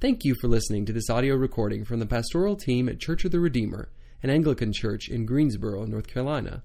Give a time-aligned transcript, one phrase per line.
[0.00, 3.32] Thank you for listening to this audio recording from the pastoral team at Church of
[3.32, 3.90] the Redeemer,
[4.22, 6.62] an Anglican church in Greensboro, North Carolina.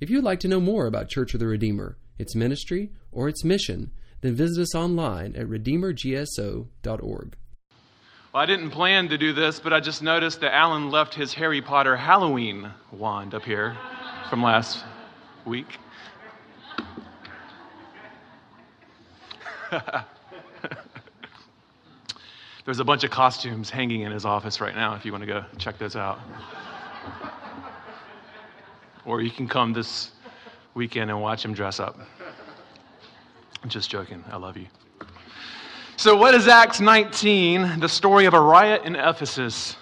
[0.00, 3.44] If you'd like to know more about Church of the Redeemer, its ministry, or its
[3.44, 7.36] mission, then visit us online at redeemergso.org.
[8.34, 11.32] Well, I didn't plan to do this, but I just noticed that Alan left his
[11.34, 13.76] Harry Potter Halloween wand up here
[14.28, 14.84] from last
[15.44, 15.78] week.
[22.64, 25.26] There's a bunch of costumes hanging in his office right now if you want to
[25.26, 26.20] go check those out.
[29.04, 30.12] or you can come this
[30.74, 31.98] weekend and watch him dress up.
[33.64, 34.22] I'm just joking.
[34.30, 34.66] I love you.
[35.96, 39.76] So, what does Acts 19, the story of a riot in Ephesus,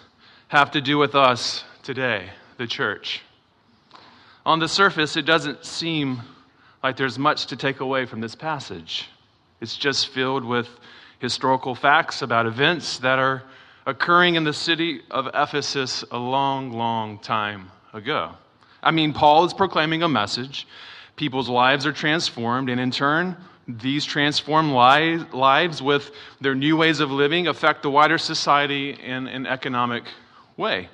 [0.48, 3.20] have to do with us today, the church?
[4.46, 6.22] On the surface, it doesn't seem
[6.82, 9.08] like there's much to take away from this passage.
[9.60, 10.68] It's just filled with
[11.20, 13.42] historical facts about events that are
[13.86, 18.32] occurring in the city of Ephesus a long, long time ago.
[18.82, 20.66] I mean, Paul is proclaiming a message.
[21.16, 23.36] People's lives are transformed, and in turn,
[23.68, 26.10] these transformed lives with
[26.40, 30.04] their new ways of living affect the wider society in an economic
[30.56, 30.88] way.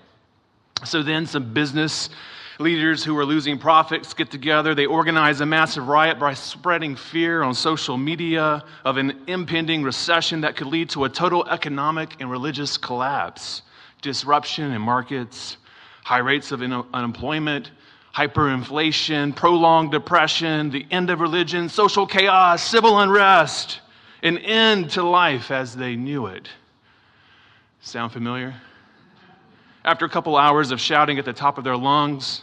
[0.84, 2.10] So then, some business
[2.58, 4.74] Leaders who are losing profits get together.
[4.74, 10.40] They organize a massive riot by spreading fear on social media of an impending recession
[10.40, 13.60] that could lead to a total economic and religious collapse,
[14.00, 15.58] disruption in markets,
[16.02, 17.72] high rates of unemployment,
[18.14, 23.80] hyperinflation, prolonged depression, the end of religion, social chaos, civil unrest,
[24.22, 26.48] an end to life as they knew it.
[27.82, 28.54] Sound familiar?
[29.86, 32.42] After a couple hours of shouting at the top of their lungs,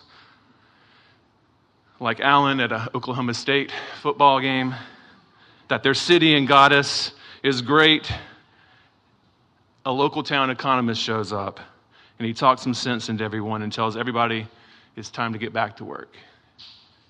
[1.99, 3.69] like Alan at an Oklahoma State
[4.02, 4.73] football game,
[5.67, 7.11] that their city and goddess
[7.44, 8.09] is great,
[9.86, 11.59] a local town economist shows up
[12.17, 14.47] and he talks some sense into everyone and tells everybody
[14.95, 16.16] it's time to get back to work.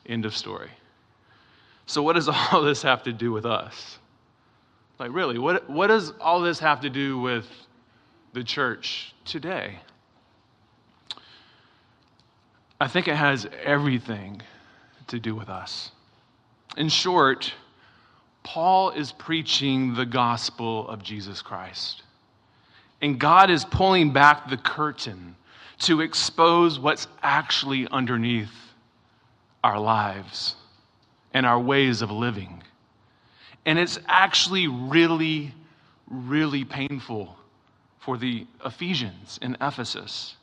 [0.08, 0.72] End of story.
[1.86, 4.00] So, what does all this have to do with us?
[4.98, 7.46] Like, really, what, what does all this have to do with
[8.34, 9.78] the church today?
[12.80, 14.42] I think it has everything
[15.08, 15.92] to do with us.
[16.78, 17.54] In short,
[18.44, 22.04] Paul is preaching the gospel of Jesus Christ.
[23.02, 25.36] And God is pulling back the curtain
[25.80, 28.54] to expose what's actually underneath
[29.64, 30.56] our lives
[31.34, 32.64] and our ways of living.
[33.66, 35.54] And it's actually really,
[36.10, 37.36] really painful
[38.00, 40.36] for the Ephesians in Ephesus.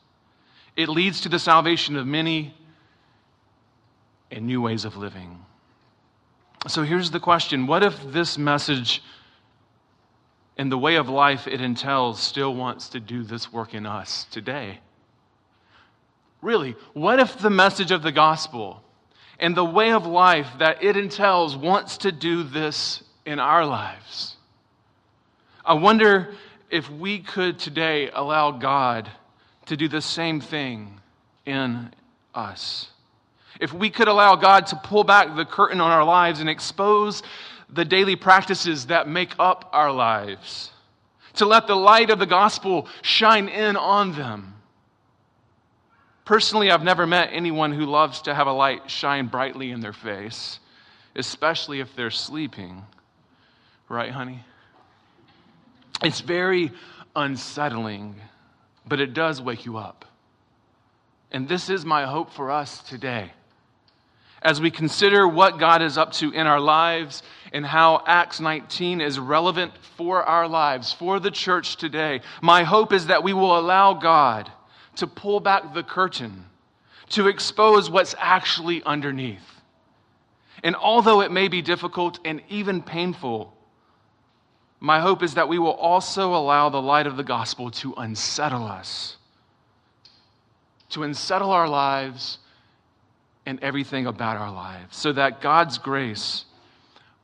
[0.77, 2.55] It leads to the salvation of many
[4.31, 5.45] and new ways of living.
[6.69, 9.03] So here's the question What if this message
[10.57, 14.25] and the way of life it entails still wants to do this work in us
[14.31, 14.81] today?
[16.43, 18.83] Really, what if the message of the gospel
[19.39, 24.37] and the way of life that it entails wants to do this in our lives?
[25.65, 26.35] I wonder
[26.71, 29.11] if we could today allow God
[29.71, 31.01] to do the same thing
[31.47, 31.95] in
[32.35, 32.89] us
[33.61, 37.23] if we could allow God to pull back the curtain on our lives and expose
[37.69, 40.73] the daily practices that make up our lives,
[41.35, 44.55] to let the light of the gospel shine in on them.
[46.25, 49.93] Personally, I've never met anyone who loves to have a light shine brightly in their
[49.93, 50.59] face,
[51.15, 52.83] especially if they're sleeping.
[53.89, 54.41] Right, honey?
[56.03, 56.73] It's very
[57.15, 58.17] unsettling,
[58.87, 60.05] but it does wake you up.
[61.31, 63.33] And this is my hope for us today
[64.43, 69.01] as we consider what God is up to in our lives and how Acts 19
[69.01, 73.59] is relevant for our lives, for the church today, my hope is that we will
[73.59, 74.51] allow God
[74.97, 76.47] to pull back the curtain,
[77.11, 79.43] to expose what's actually underneath.
[80.63, 83.55] And although it may be difficult and even painful,
[84.81, 88.65] my hope is that we will also allow the light of the gospel to unsettle
[88.65, 89.17] us,
[90.89, 92.39] to unsettle our lives
[93.45, 96.47] and everything about our lives so that God's grace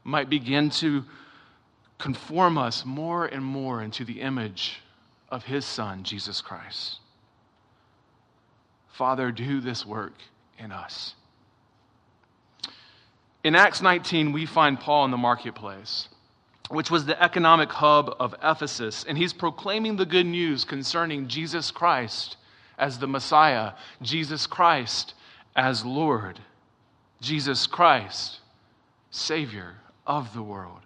[0.05, 1.05] might begin to
[1.99, 4.83] conform us more and more into the image
[5.31, 6.99] of His Son, Jesus Christ.
[8.93, 10.15] Father, do this work
[10.59, 11.15] in us.
[13.45, 16.09] In Acts 19, we find Paul in the marketplace,
[16.69, 21.71] which was the economic hub of Ephesus, and he's proclaiming the good news concerning Jesus
[21.71, 22.37] Christ
[22.79, 23.73] as the Messiah,
[24.03, 25.15] Jesus Christ
[25.55, 26.41] as Lord,
[27.21, 28.41] Jesus Christ,
[29.11, 29.77] Savior
[30.07, 30.81] of the world.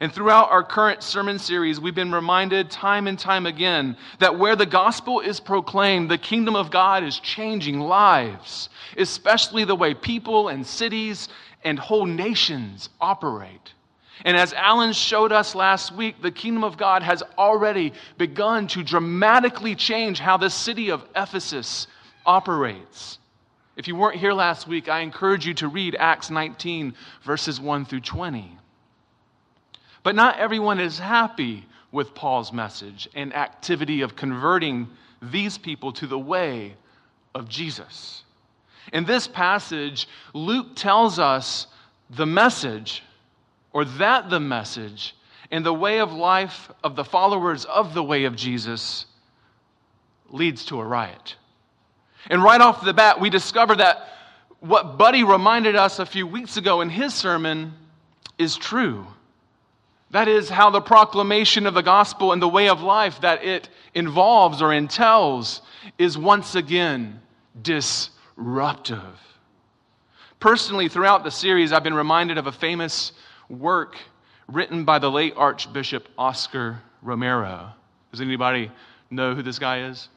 [0.00, 4.56] And throughout our current sermon series, we've been reminded time and time again that where
[4.56, 10.48] the gospel is proclaimed, the kingdom of God is changing lives, especially the way people
[10.48, 11.28] and cities
[11.62, 13.72] and whole nations operate.
[14.24, 18.82] And as Alan showed us last week, the kingdom of God has already begun to
[18.82, 21.86] dramatically change how the city of Ephesus
[22.24, 23.18] operates.
[23.76, 26.94] If you weren't here last week, I encourage you to read Acts 19,
[27.24, 28.56] verses 1 through 20.
[30.04, 34.88] But not everyone is happy with Paul's message and activity of converting
[35.22, 36.74] these people to the way
[37.34, 38.22] of Jesus.
[38.92, 41.66] In this passage, Luke tells us
[42.10, 43.02] the message,
[43.74, 45.14] or that the message,
[45.50, 49.04] and the way of life of the followers of the way of Jesus
[50.30, 51.36] leads to a riot.
[52.30, 54.08] And right off the bat, we discover that
[54.60, 57.74] what Buddy reminded us a few weeks ago in his sermon
[58.38, 59.06] is true.
[60.10, 63.68] That is how the proclamation of the gospel and the way of life that it
[63.92, 65.60] involves or entails
[65.98, 67.20] is once again
[67.60, 69.18] disruptive.
[70.38, 73.12] Personally, throughout the series, I've been reminded of a famous
[73.48, 73.96] work
[74.48, 77.72] written by the late Archbishop Oscar Romero.
[78.10, 78.70] Does anybody
[79.10, 80.08] know who this guy is?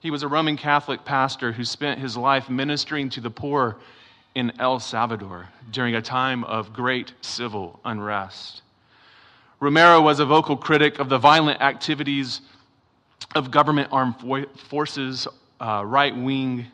[0.00, 3.76] He was a Roman Catholic pastor who spent his life ministering to the poor
[4.34, 8.62] in El Salvador during a time of great civil unrest.
[9.60, 12.40] Romero was a vocal critic of the violent activities
[13.34, 14.16] of government armed
[14.68, 15.28] forces,
[15.60, 16.66] uh, right wing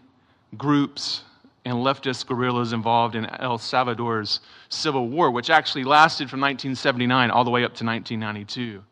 [0.56, 1.22] groups,
[1.68, 7.44] and leftist guerrillas involved in El Salvador's civil war, which actually lasted from 1979 all
[7.44, 8.82] the way up to 1992.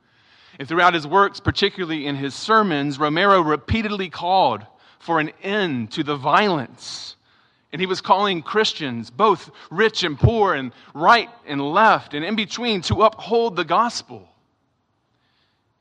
[0.59, 4.65] And throughout his works, particularly in his sermons, Romero repeatedly called
[4.99, 7.17] for an end to the violence
[7.73, 12.35] and he was calling Christians, both rich and poor, and right and left, and in
[12.35, 14.27] between, to uphold the gospel.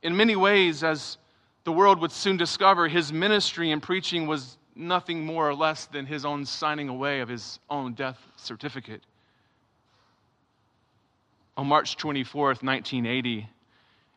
[0.02, 1.16] In many ways, as
[1.64, 6.06] the world would soon discover, his ministry and preaching was nothing more or less than
[6.06, 9.02] his own signing away of his own death certificate.
[11.56, 13.48] On March 24th, 1980,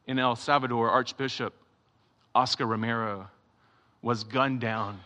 [0.08, 1.54] in El Salvador, Archbishop
[2.36, 3.30] Oscar Romero
[4.02, 5.00] was gunned down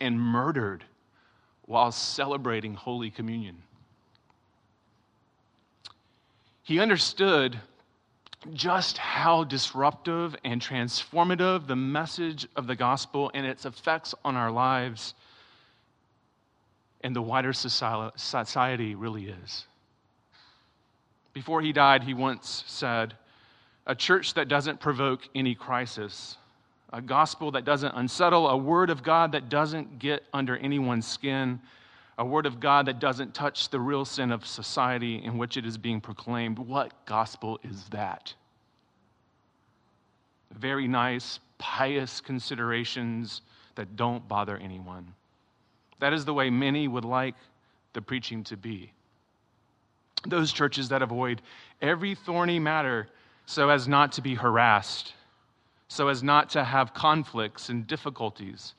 [0.00, 0.84] and murdered
[1.66, 3.56] while celebrating Holy Communion.
[6.62, 7.58] He understood
[8.52, 14.50] just how disruptive and transformative the message of the gospel and its effects on our
[14.50, 15.14] lives
[17.02, 19.66] and the wider society really is.
[21.32, 23.14] Before he died, he once said,
[23.86, 26.36] A church that doesn't provoke any crisis
[26.92, 31.60] a gospel that doesn't unsettle, a word of God that doesn't get under anyone's skin,
[32.18, 35.64] a word of God that doesn't touch the real sin of society in which it
[35.64, 36.58] is being proclaimed.
[36.58, 38.34] What gospel is that?
[40.52, 43.42] Very nice, pious considerations
[43.76, 45.14] that don't bother anyone.
[46.00, 47.36] That is the way many would like
[47.92, 48.92] the preaching to be.
[50.26, 51.40] Those churches that avoid
[51.80, 53.08] every thorny matter
[53.46, 55.14] so as not to be harassed
[55.88, 58.74] so as not to have conflicts and difficulties,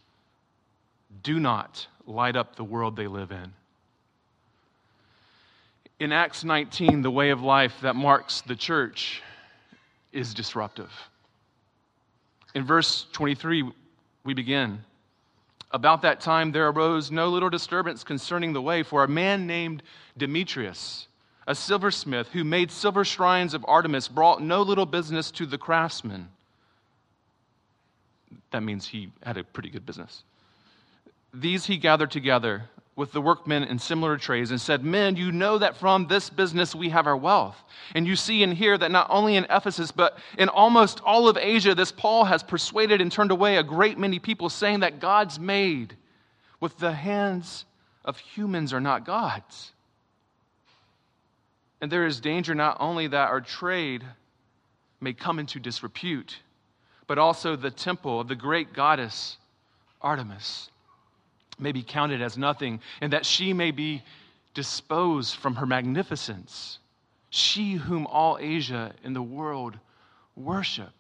[1.24, 3.54] do not light up the world they live in.
[6.00, 9.22] In Acts 19, the way of life that marks the church
[10.12, 10.92] is disruptive.
[12.56, 13.72] In verse 23,
[14.24, 14.84] we begin.
[15.72, 19.84] About that time, there arose no little disturbance concerning the way, for a man named
[20.18, 21.08] Demetrius,
[21.46, 26.30] a silversmith who made silver shrines of Artemis, brought no little business to the craftsmen
[28.52, 30.24] that means he had a pretty good business.
[31.34, 32.64] These he gathered together
[32.96, 36.76] with the workmen in similar trades and said, Men, you know that from this business
[36.76, 37.56] we have our wealth.
[37.96, 41.38] And you see and hear that not only in Ephesus, but in almost all of
[41.38, 45.40] Asia, this Paul has persuaded and turned away a great many people, saying that God's
[45.40, 45.96] made
[46.60, 47.66] with the hands
[48.04, 49.72] of humans are not God's.
[51.80, 54.04] And there is danger not only that our trade
[55.00, 56.40] may come into disrepute
[57.10, 59.40] but also the temple of the great goddess
[60.00, 60.70] Artemis
[61.60, 64.04] may be counted as nothing, and that she may be
[64.54, 66.80] disposed from her magnificence,
[67.30, 69.78] she whom all Asia and the world
[70.36, 70.94] worship.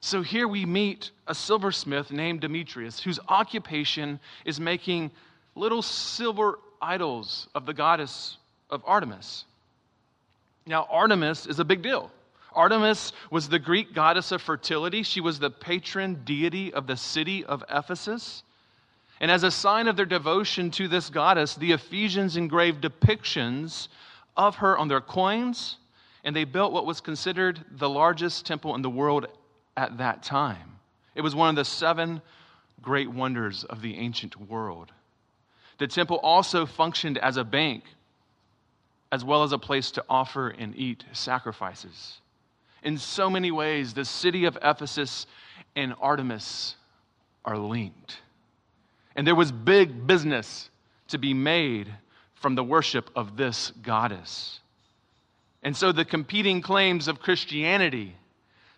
[0.00, 5.12] So here we meet a silversmith named Demetrius, whose occupation is making
[5.54, 8.36] little silver idols of the goddess
[8.68, 9.44] of Artemis.
[10.66, 12.10] Now, Artemis is a big deal.
[12.52, 15.02] Artemis was the Greek goddess of fertility.
[15.02, 18.42] She was the patron deity of the city of Ephesus.
[19.22, 23.86] And as a sign of their devotion to this goddess, the Ephesians engraved depictions
[24.36, 25.76] of her on their coins
[26.24, 29.26] And they built what was considered the largest temple in the world
[29.76, 30.78] at that time.
[31.14, 32.22] It was one of the seven
[32.80, 34.92] great wonders of the ancient world.
[35.78, 37.84] The temple also functioned as a bank,
[39.10, 42.20] as well as a place to offer and eat sacrifices.
[42.84, 45.26] In so many ways, the city of Ephesus
[45.74, 46.76] and Artemis
[47.44, 48.18] are linked.
[49.16, 50.70] And there was big business
[51.08, 51.92] to be made
[52.34, 54.60] from the worship of this goddess.
[55.62, 58.16] And so the competing claims of Christianity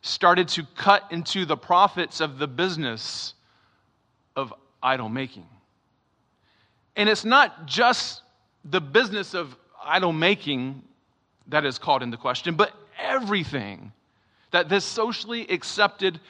[0.02, 3.34] started to cut into the profits of the business
[4.36, 5.46] of idol making.
[6.96, 8.22] And it's not just
[8.64, 10.82] the business of idol making
[11.48, 13.92] that is called into question, but everything
[14.50, 16.20] that this socially accepted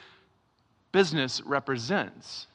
[0.91, 2.47] business represents.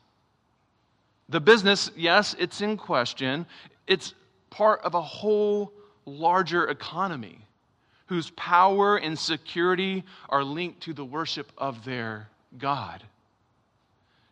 [1.30, 3.46] The business, yes, it's in question.
[3.86, 4.14] It's
[4.50, 5.72] part of a whole
[6.04, 7.46] larger economy
[8.06, 13.04] whose power and security are linked to the worship of their God.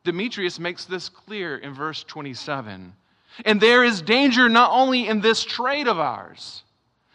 [0.03, 2.93] Demetrius makes this clear in verse 27.
[3.45, 6.65] And there is danger not only in this trade of ours,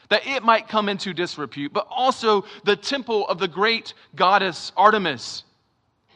[0.07, 5.43] that it might come into disrepute, but also the temple of the great goddess Artemis,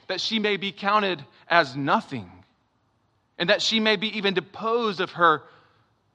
[0.07, 2.31] that she may be counted as nothing,
[3.37, 5.43] and that she may be even deposed of her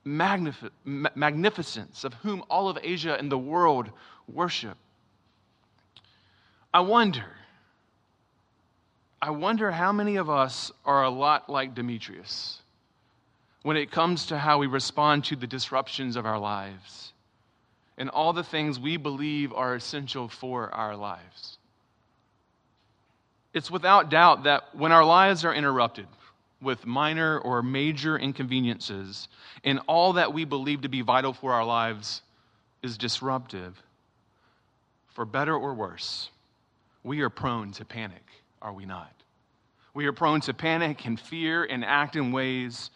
[0.05, 3.91] magnific- magnificence, of whom all of Asia and the world
[4.29, 4.77] worship.
[6.75, 7.27] I wonder,
[9.21, 12.63] I wonder how many of us are a lot like Demetrius
[13.63, 17.13] when it comes to how we respond to the disruptions of our lives
[17.97, 21.59] and all the things we believe are essential for our lives.
[23.55, 26.07] It's without doubt that when our lives are interrupted
[26.63, 29.29] with minor or major inconveniences,
[29.65, 32.23] and all that we believe to be vital for our lives
[32.83, 33.81] is disruptive,
[35.09, 36.31] for better or worse,
[37.03, 38.25] we are prone to panic,
[38.61, 39.13] are we not?
[39.95, 42.91] We are prone to panic and fear and act in ways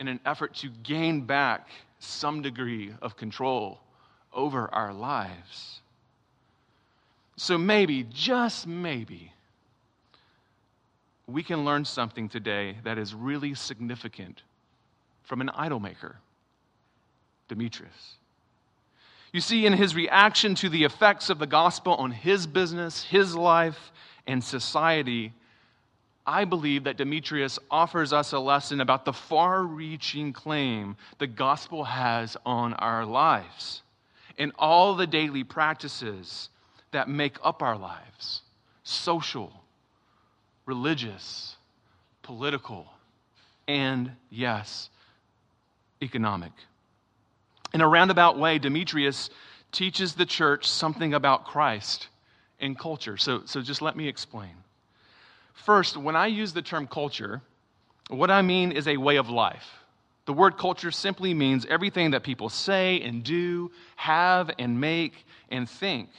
[0.00, 1.68] in an effort to gain back
[1.98, 3.80] some degree of control
[4.32, 5.80] over our lives.
[7.36, 9.32] So maybe, just maybe,
[11.32, 14.42] we can learn something today that is really significant
[15.22, 16.16] from an idol maker,
[17.48, 18.16] Demetrius.
[19.32, 23.34] You see, in his reaction to the effects of the gospel on his business, his
[23.34, 23.92] life,
[24.26, 25.32] and society,
[26.26, 31.84] I believe that Demetrius offers us a lesson about the far reaching claim the gospel
[31.84, 33.82] has on our lives
[34.38, 36.48] and all the daily practices
[36.92, 38.42] that make up our lives
[38.84, 39.61] social,
[40.66, 41.56] religious,
[42.22, 42.86] political,
[43.68, 44.90] and yes,
[46.02, 46.52] economic.
[47.74, 49.30] In a roundabout way, Demetrius
[49.70, 52.08] teaches the church something about Christ
[52.60, 53.16] and culture.
[53.16, 54.52] So, so just let me explain.
[55.54, 57.40] First, when I use the term culture,
[58.08, 59.66] what I mean is a way of life.
[60.26, 65.68] The word culture simply means everything that people say and do, have and make and
[65.68, 66.10] think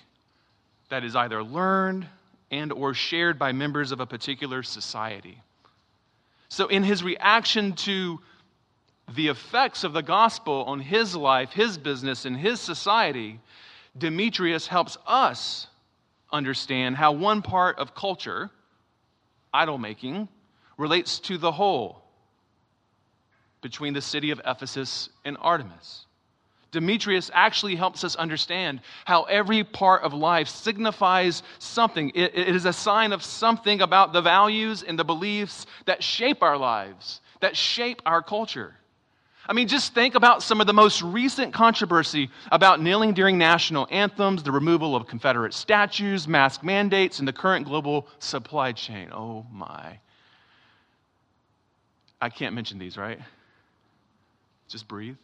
[0.90, 2.08] that is either learned
[2.54, 5.42] and or shared by members of a particular society.
[6.50, 8.20] So in his reaction to
[9.16, 13.40] the effects of the gospel on his life, his business, and his society,
[13.98, 15.66] Demetrius helps us
[16.32, 18.52] understand how one part of culture,
[19.52, 20.28] idol making,
[20.78, 22.04] relates to the whole
[23.62, 26.06] between the city of Ephesus and Artemis.
[26.74, 32.12] Demetrius actually helps us understand how every part of life signifies something.
[32.16, 36.42] It, it is a sign of something about the values and the beliefs that shape
[36.44, 38.76] our lives, that shape our culture.
[39.48, 43.88] I mean, just think about some of the most recent controversy about kneeling during national
[43.92, 49.10] anthems, the removal of Confederate statues, mask mandates, and the current global supply chain.
[49.14, 50.00] Oh my.
[52.20, 53.20] I can't mention these, right?
[54.70, 55.18] Just breathe.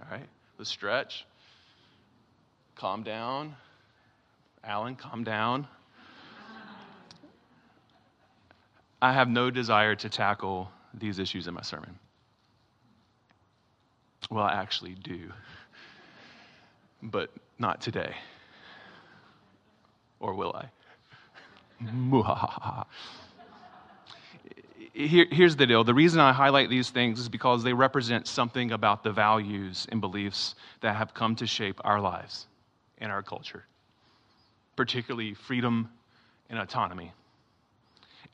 [0.00, 0.26] All right?
[0.60, 1.24] Let's stretch.
[2.76, 3.56] Calm down.
[4.62, 5.66] Alan, calm down.
[9.00, 11.98] I have no desire to tackle these issues in my sermon.
[14.30, 15.32] Well, I actually do,
[17.02, 18.14] but not today.
[20.18, 20.68] Or will I?
[25.06, 28.72] Here, here's the deal the reason I highlight these things is because they represent something
[28.72, 32.46] about the values and beliefs that have come to shape our lives
[32.98, 33.64] and our culture,
[34.76, 35.88] particularly freedom
[36.50, 37.12] and autonomy.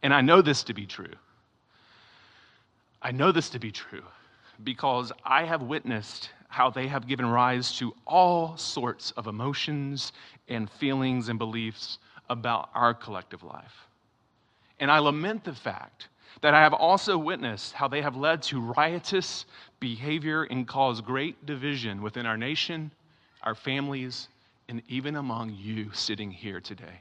[0.03, 1.15] And I know this to be true.
[3.01, 4.03] I know this to be true
[4.65, 10.13] because I have witnessed how they have given rise to all sorts of emotions
[10.49, 13.87] and feelings and beliefs about our collective life.
[14.81, 16.09] And I lament the fact
[16.43, 19.47] that I have also witnessed how they have led to riotous
[19.81, 22.91] behavior and caused great division within our nation,
[23.43, 24.29] our families,
[24.69, 27.01] and even among you sitting here today.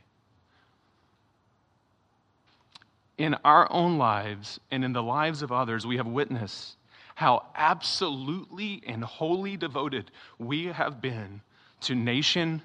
[3.17, 6.75] In our own lives and in the lives of others, we have witnessed
[7.15, 11.41] how absolutely and wholly devoted we have been
[11.79, 12.61] to nation,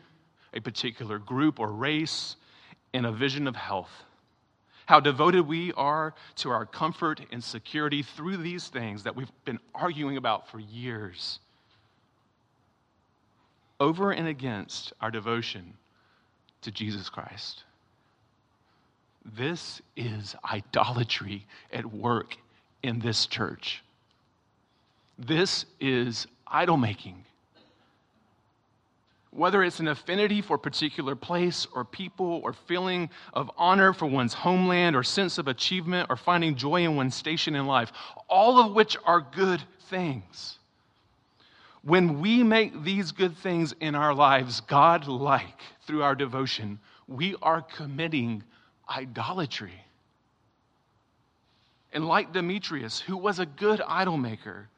[0.53, 2.35] a particular group or race,
[2.93, 4.05] and a vision of health.
[4.91, 9.61] How devoted we are to our comfort and security through these things that we've been
[9.73, 11.39] arguing about for years.
[13.79, 15.75] Over and against our devotion
[16.63, 17.63] to Jesus Christ.
[19.25, 22.37] This is idolatry at work
[22.83, 23.85] in this church.
[25.17, 27.25] This is idol making.
[29.33, 34.07] Whether it's an affinity for a particular place or people, or feeling of honor for
[34.07, 37.93] one's homeland, or sense of achievement, or finding joy in one's station in life,
[38.29, 40.59] all of which are good things.
[41.83, 47.37] When we make these good things in our lives God like through our devotion, we
[47.41, 48.43] are committing
[48.89, 49.85] idolatry.
[51.93, 54.69] And like Demetrius, who was a good idol maker,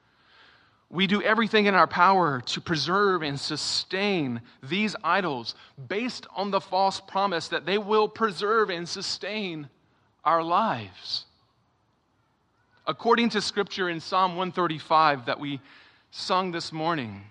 [0.92, 5.54] we do everything in our power to preserve and sustain these idols
[5.88, 9.70] based on the false promise that they will preserve and sustain
[10.22, 11.24] our lives.
[12.86, 15.60] According to scripture in Psalm 135 that we
[16.10, 17.22] sung this morning,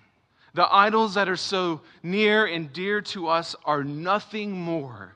[0.54, 5.14] the idols that are so near and dear to us are nothing more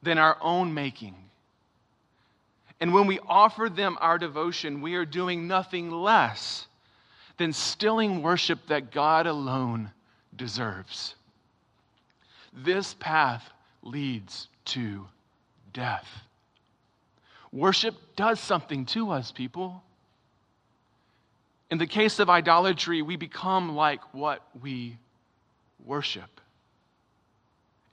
[0.00, 1.16] than our own making.
[2.80, 6.68] And when we offer them our devotion, we are doing nothing less
[7.40, 9.90] than stilling worship that God alone
[10.36, 11.14] deserves.
[12.52, 13.42] This path
[13.82, 15.06] leads to
[15.72, 16.06] death.
[17.50, 19.82] Worship does something to us, people.
[21.70, 24.98] In the case of idolatry, we become like what we
[25.86, 26.42] worship.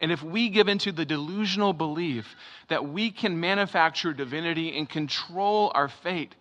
[0.01, 2.35] And if we give into the delusional belief
[2.67, 6.35] that we can manufacture divinity and control our fate,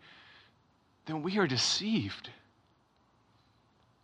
[1.06, 2.30] then we are deceived.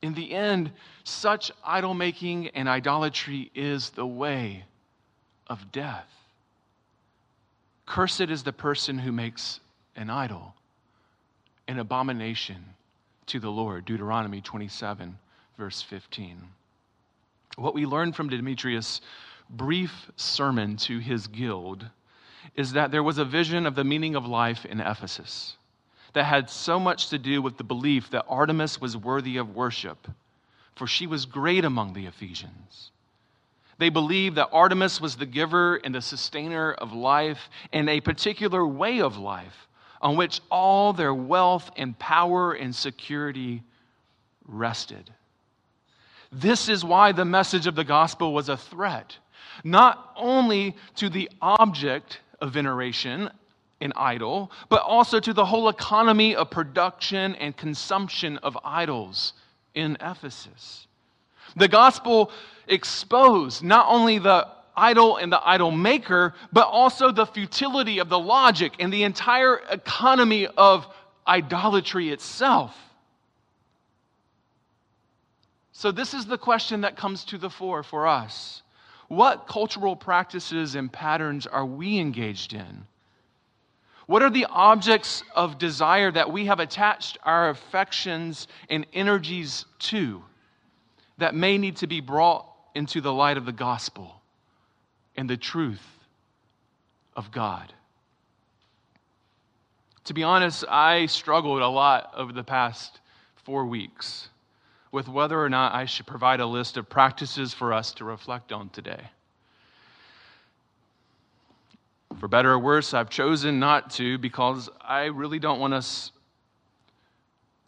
[0.02, 0.72] In the end,
[1.04, 4.64] such idol making and idolatry is the way
[5.46, 6.10] of death.
[7.86, 9.60] Cursed is the person who makes
[9.94, 10.54] an idol,
[11.68, 12.64] an abomination
[13.26, 13.84] to the Lord.
[13.84, 15.18] Deuteronomy 27,
[15.56, 16.48] verse 15.
[17.56, 19.00] What we learn from Demetrius'
[19.50, 21.86] brief sermon to his guild
[22.56, 25.56] is that there was a vision of the meaning of life in Ephesus
[26.12, 30.08] that had so much to do with the belief that Artemis was worthy of worship,
[30.76, 32.90] for she was great among the Ephesians.
[33.78, 38.66] They believed that Artemis was the giver and the sustainer of life and a particular
[38.66, 39.68] way of life
[40.00, 43.62] on which all their wealth and power and security
[44.46, 45.10] rested.
[46.30, 49.16] This is why the message of the gospel was a threat,
[49.64, 53.30] not only to the object of veneration
[53.82, 59.34] an idol, but also to the whole economy of production and consumption of idols
[59.74, 60.86] in Ephesus.
[61.56, 62.30] The gospel
[62.68, 68.18] exposed not only the idol and the idol maker, but also the futility of the
[68.18, 70.86] logic and the entire economy of
[71.26, 72.76] idolatry itself.
[75.72, 78.62] So, this is the question that comes to the fore for us.
[79.08, 82.86] What cultural practices and patterns are we engaged in?
[84.06, 90.22] What are the objects of desire that we have attached our affections and energies to
[91.18, 94.20] that may need to be brought into the light of the gospel
[95.16, 95.86] and the truth
[97.14, 97.72] of God?
[100.04, 102.98] To be honest, I struggled a lot over the past
[103.36, 104.28] four weeks
[104.90, 108.52] with whether or not I should provide a list of practices for us to reflect
[108.52, 109.10] on today.
[112.18, 116.12] For better or worse, I've chosen not to because I really don't want us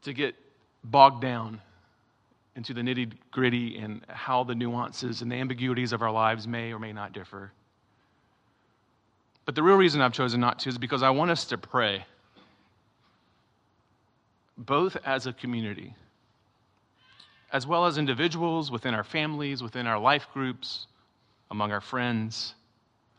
[0.03, 0.35] to get
[0.85, 1.61] bogged down
[2.57, 6.73] into the nitty gritty and how the nuances and the ambiguities of our lives may
[6.73, 7.53] or may not differ.
[9.45, 12.07] But the real reason I've chosen not to is because I want us to pray,
[14.57, 15.95] both as a community,
[17.53, 20.87] as well as individuals within our families, within our life groups,
[21.51, 22.55] among our friends.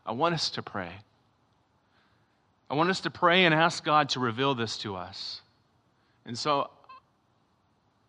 [0.04, 0.92] I want us to pray.
[2.68, 5.40] I want us to pray and ask God to reveal this to us.
[6.24, 6.70] And so,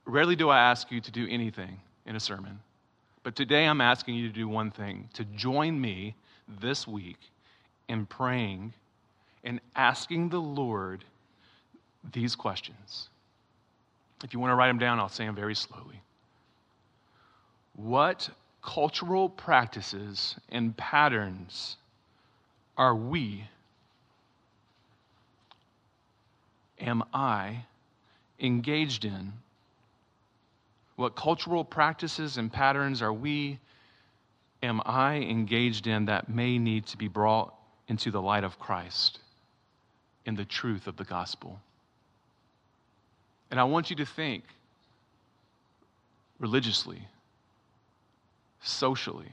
[0.06, 2.60] rarely do I ask you to do anything in a sermon,
[3.24, 6.16] but today I'm asking you to do one thing to join me
[6.62, 7.20] this week
[7.88, 8.74] in praying
[9.44, 11.04] and asking the Lord
[12.12, 13.10] these questions.
[14.24, 16.02] If you want to write them down, I'll say them very slowly.
[17.76, 18.30] What
[18.64, 21.78] cultural practices and patterns
[22.78, 23.46] are we,
[26.80, 27.66] am I,
[28.40, 29.34] engaged in?
[30.96, 33.60] What cultural practices and patterns are we,
[34.64, 37.54] am I engaged in that may need to be brought
[37.88, 39.20] into the light of Christ
[40.26, 41.60] in the truth of the gospel?
[43.50, 44.44] And I want you to think
[46.40, 47.08] religiously,
[48.62, 49.32] socially,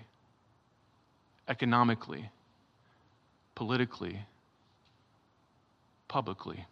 [1.48, 2.30] economically,
[3.54, 4.20] politically,
[6.09, 6.64] publicly.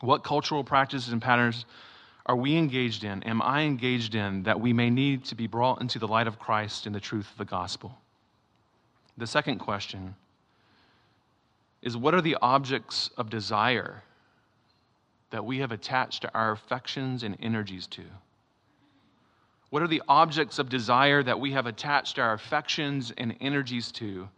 [0.00, 1.64] What cultural practices and patterns
[2.26, 3.22] are we engaged in?
[3.22, 6.38] Am I engaged in that we may need to be brought into the light of
[6.38, 7.96] Christ and the truth of the gospel?
[9.16, 10.14] The second question
[11.82, 14.02] is what are the objects of desire
[15.30, 18.02] that we have attached our affections and energies to?
[19.70, 24.28] What are the objects of desire that we have attached our affections and energies to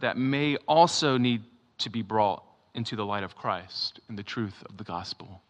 [0.00, 1.42] that may also need
[1.78, 2.42] to be brought
[2.74, 5.42] into the light of Christ and the truth of the gospel?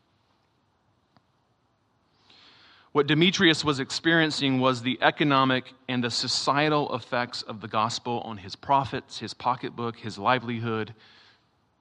[2.93, 8.37] What Demetrius was experiencing was the economic and the societal effects of the gospel on
[8.37, 10.95] his profits, his pocketbook, his livelihood,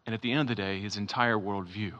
[0.08, 1.94] and at the end of the day, his entire worldview.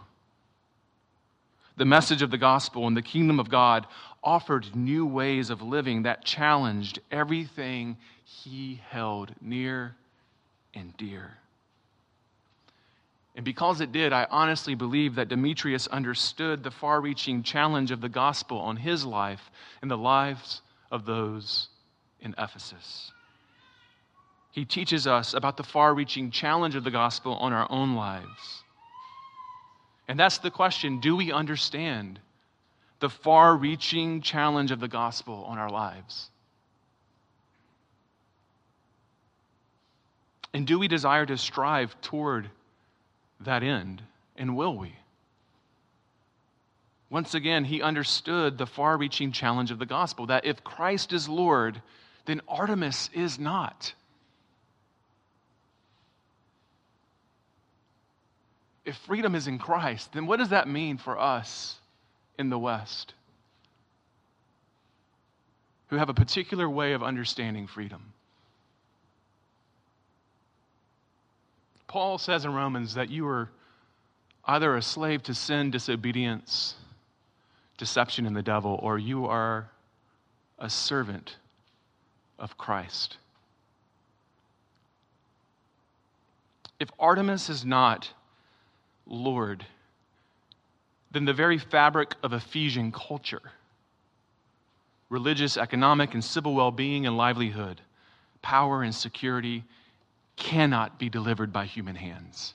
[1.78, 3.86] The message of the gospel and the kingdom of God
[4.24, 9.96] offered new ways of living that challenged everything he held near
[10.74, 11.38] and dear.
[13.36, 18.00] And because it did, I honestly believe that Demetrius understood the far reaching challenge of
[18.00, 19.50] the gospel on his life
[19.82, 21.70] and the lives of those
[22.22, 23.12] in Ephesus.
[24.52, 28.64] He teaches us about the far reaching challenge of the gospel on our own lives.
[30.08, 32.20] And that's the question do we understand
[33.00, 36.30] the far reaching challenge of the gospel on our lives?
[40.54, 42.48] And do we desire to strive toward
[43.46, 44.02] that end?
[44.36, 44.94] And will we?
[47.10, 51.30] Once again, he understood the far reaching challenge of the gospel that if Christ is
[51.30, 51.82] Lord,
[52.26, 53.94] then Artemis is not.
[58.86, 61.78] if freedom is in Christ, then what does that mean for us
[62.38, 63.14] in the West
[65.88, 68.14] who have a particular way of understanding freedom?
[71.94, 73.52] Paul says in Romans that you are
[74.46, 76.74] either a slave to sin, disobedience,
[77.78, 79.70] deception, and the devil, or you are
[80.58, 81.38] a servant
[82.40, 83.18] of Christ.
[86.80, 88.10] If Artemis is not
[89.06, 89.64] Lord
[91.12, 93.52] then the very fabric of Ephesian culture
[95.12, 97.82] religious, economic, and civil well being and livelihood,
[98.42, 99.64] power and security
[100.36, 102.54] cannot be delivered by human hands.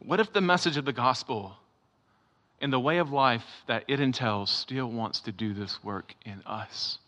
[0.00, 1.56] What if the message of the gospel
[2.60, 6.42] and the way of life that it entails still wants to do this work in
[6.46, 6.98] us?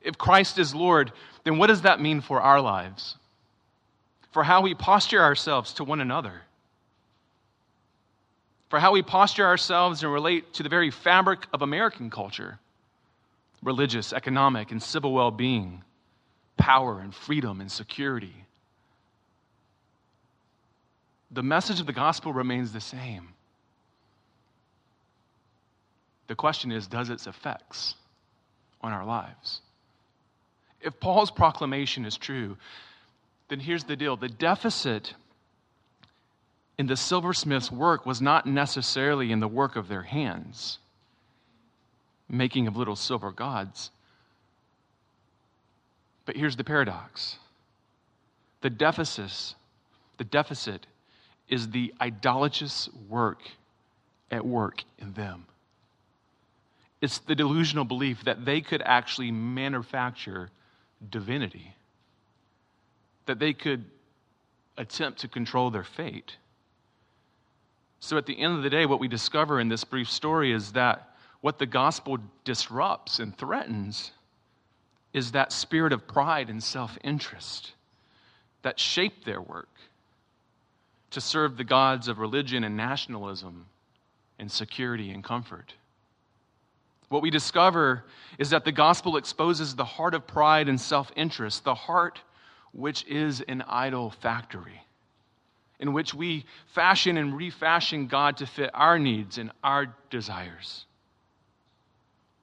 [0.00, 1.12] If Christ is Lord,
[1.44, 3.16] then what does that mean for our lives?
[4.32, 6.42] for how we posture ourselves to one another,
[8.68, 12.58] for how we posture ourselves and relate to the very fabric of American culture
[13.64, 15.82] religious, economic, and civil well being,
[16.58, 18.44] power and freedom and security.
[21.30, 23.28] The message of the gospel remains the same.
[26.26, 27.94] The question is, does its effects
[28.82, 29.60] on our lives?
[30.80, 32.56] If Paul's proclamation is true,
[33.48, 35.14] then here's the deal the deficit
[36.78, 40.78] in the silversmith's work was not necessarily in the work of their hands,
[42.28, 43.90] making of little silver gods.
[46.28, 47.38] But here's the paradox
[48.60, 49.54] the deficit,
[50.18, 50.86] the deficit
[51.48, 53.40] is the idolatrous work
[54.30, 55.46] at work in them.
[57.00, 60.50] It's the delusional belief that they could actually manufacture
[61.08, 61.74] divinity
[63.24, 63.86] that they could
[64.76, 66.36] attempt to control their fate.
[68.00, 70.72] So at the end of the day, what we discover in this brief story is
[70.72, 71.08] that
[71.40, 74.12] what the gospel disrupts and threatens
[75.12, 77.72] is that spirit of pride and self interest
[78.62, 79.68] that shaped their work
[81.10, 83.66] to serve the gods of religion and nationalism
[84.38, 85.74] and security and comfort.
[87.08, 88.04] What we discover
[88.38, 92.20] is that the gospel exposes the heart of pride and self interest, the heart
[92.72, 94.82] which is an idol factory,
[95.80, 100.84] in which we fashion and refashion God to fit our needs and our desires.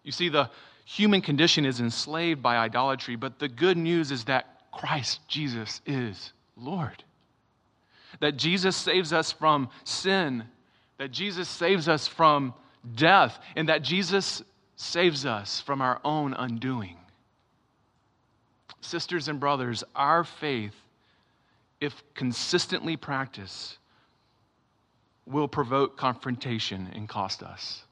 [0.04, 0.50] You see, the
[0.86, 6.32] human condition is enslaved by idolatry, but the good news is that Christ Jesus is
[6.56, 7.04] Lord.
[8.22, 10.46] That Jesus saves us from sin,
[10.98, 12.54] that Jesus saves us from
[12.96, 14.44] death, and that Jesus
[14.78, 16.98] saves us from our own undoing.
[18.82, 20.76] Sisters and brothers, our faith,
[21.82, 23.78] if consistently practiced,
[25.26, 27.85] will provoke confrontation and cost us.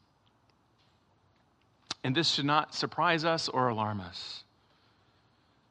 [2.04, 4.44] And this should not surprise us or alarm us.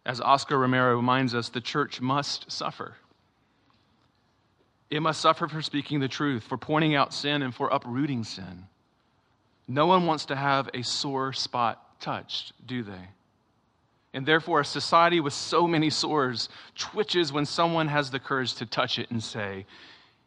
[0.04, 2.96] As Oscar Romero reminds us, the church must suffer.
[4.90, 8.66] It must suffer for speaking the truth, for pointing out sin, and for uprooting sin.
[9.68, 13.08] No one wants to have a sore spot touched, do they?
[14.12, 18.66] And therefore, a society with so many sores twitches when someone has the courage to
[18.66, 19.64] touch it and say,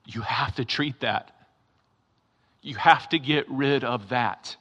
[0.05, 1.31] You have to treat that.
[2.61, 4.55] You have to get rid of that.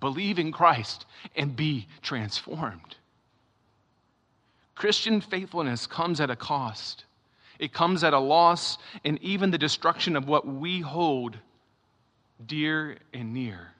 [0.00, 1.06] Believe in Christ
[1.36, 2.96] and be transformed.
[4.74, 7.04] Christian faithfulness comes at a cost.
[7.58, 11.36] It comes at a loss and even the destruction of what we hold
[12.46, 13.72] dear and near,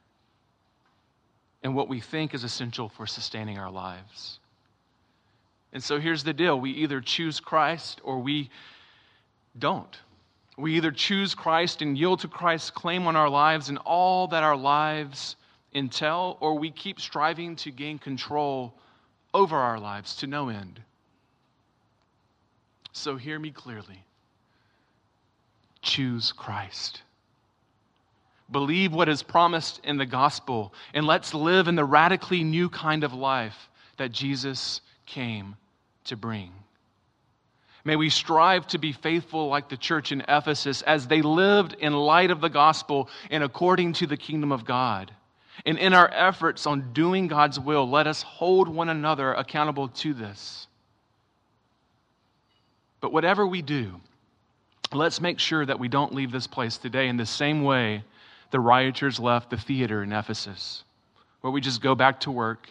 [1.63, 4.41] and what we think is essential for sustaining our lives.
[5.73, 8.51] And so here's the deal we either choose Christ or we
[9.59, 9.97] don't.
[10.57, 14.43] We either choose Christ and yield to Christ's claim on our lives and all that
[14.43, 15.37] our lives
[15.79, 18.75] entail, or we keep striving to gain control
[19.33, 20.81] over our lives to no end.
[22.93, 24.05] So hear me clearly.
[25.83, 27.03] Choose Christ.
[28.51, 33.05] Believe what is promised in the gospel, and let's live in the radically new kind
[33.05, 35.57] of life that Jesus came
[36.05, 36.53] to bring.
[37.85, 41.93] May we strive to be faithful like the church in Ephesus as they lived in
[41.93, 45.13] light of the gospel and according to the kingdom of God.
[45.67, 50.15] And in our efforts on doing God's will, let us hold one another accountable to
[50.15, 50.67] this.
[53.01, 54.01] But whatever we do,
[54.93, 58.05] let's make sure that we don't leave this place today in the same way
[58.51, 60.85] the rioters left the theater in Ephesus,
[61.41, 62.69] where we just go back to work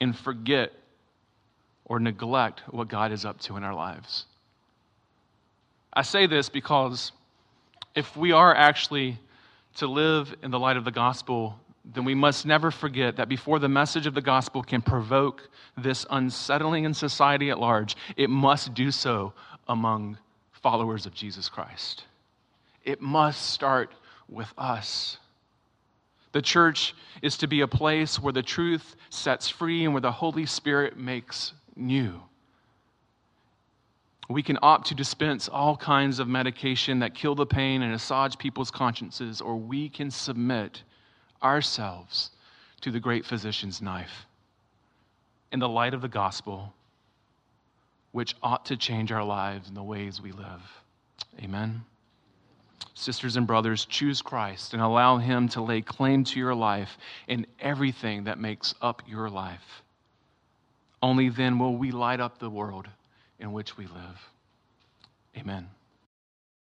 [0.00, 0.72] and forget
[1.84, 4.26] or neglect what God is up to in our lives.
[5.92, 7.12] I say this because
[7.94, 9.18] if we are actually
[9.76, 13.58] to live in the light of the gospel, then we must never forget that before
[13.58, 18.72] the message of the gospel can provoke this unsettling in society at large, it must
[18.74, 19.32] do so
[19.68, 20.16] among
[20.52, 22.04] followers of Jesus Christ.
[22.84, 23.92] It must start
[24.28, 25.18] with us.
[26.32, 30.12] The church is to be a place where the truth sets free and where the
[30.12, 32.22] Holy Spirit makes new.
[34.28, 38.38] We can opt to dispense all kinds of medication that kill the pain and assuage
[38.38, 40.82] people's consciences, or we can submit
[41.42, 42.30] ourselves
[42.80, 44.26] to the great physician's knife
[45.52, 46.72] in the light of the gospel,
[48.12, 50.62] which ought to change our lives and the ways we live.
[51.40, 51.82] Amen.
[52.94, 57.46] Sisters and brothers, choose Christ and allow Him to lay claim to your life in
[57.60, 59.82] everything that makes up your life.
[61.00, 62.88] Only then will we light up the world
[63.38, 64.30] in which we live.
[65.36, 65.68] Amen.